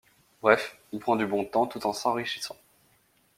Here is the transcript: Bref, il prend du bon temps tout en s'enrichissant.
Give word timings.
Bref, 0.41 0.79
il 0.93 0.97
prend 0.99 1.15
du 1.15 1.27
bon 1.27 1.45
temps 1.45 1.67
tout 1.67 1.85
en 1.85 1.93
s'enrichissant. 1.93 2.57